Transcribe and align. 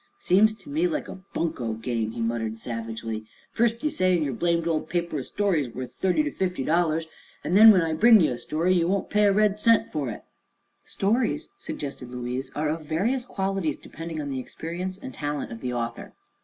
"Seems 0.17 0.55
to 0.55 0.69
me 0.71 0.87
like 0.87 1.07
a 1.07 1.21
bunco 1.31 1.73
game," 1.73 2.13
he 2.13 2.21
muttered 2.21 2.57
savagely. 2.57 3.23
"First 3.51 3.83
ye 3.83 3.89
say 3.91 4.17
in 4.17 4.23
yer 4.23 4.33
blamed 4.33 4.67
ol' 4.67 4.81
paper 4.81 5.19
a 5.19 5.23
story's 5.23 5.69
wuth 5.69 5.93
thirty 5.93 6.23
to 6.23 6.31
fifty 6.31 6.63
dollars, 6.63 7.05
an' 7.43 7.53
then 7.53 7.69
when 7.69 7.83
I 7.83 7.93
bring 7.93 8.19
ye 8.19 8.29
a 8.29 8.39
story 8.39 8.73
ye 8.73 8.83
won't 8.83 9.11
pay 9.11 9.25
a 9.25 9.31
red 9.31 9.59
cent 9.59 9.91
fer 9.93 10.09
it!" 10.09 10.23
"Stories," 10.85 11.49
suggested 11.59 12.07
Louise, 12.07 12.51
"are 12.55 12.69
of 12.69 12.83
various 12.87 13.27
qualities, 13.27 13.77
depending 13.77 14.19
on 14.19 14.31
the 14.31 14.39
experience 14.39 14.97
and 14.97 15.13
talent 15.13 15.51
of 15.51 15.61
the 15.61 15.71
author. 15.73 16.13